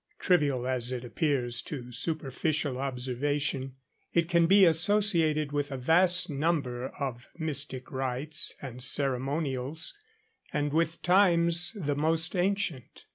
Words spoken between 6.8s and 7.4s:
of